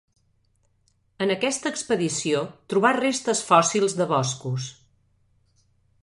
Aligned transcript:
En 1.25 1.33
aquesta 1.33 1.71
expedició 1.75 2.41
trobà 2.73 2.93
restes 2.97 3.43
fòssils 3.51 3.97
de 3.99 4.07
boscos. 4.13 4.71